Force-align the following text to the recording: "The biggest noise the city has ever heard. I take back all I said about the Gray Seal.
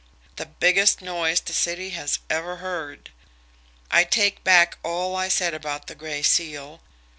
"The 0.37 0.47
biggest 0.47 1.03
noise 1.03 1.39
the 1.41 1.53
city 1.53 1.91
has 1.91 2.17
ever 2.27 2.55
heard. 2.55 3.11
I 3.91 4.03
take 4.03 4.43
back 4.43 4.79
all 4.81 5.15
I 5.15 5.27
said 5.27 5.53
about 5.53 5.85
the 5.85 5.93
Gray 5.93 6.23
Seal. 6.23 6.81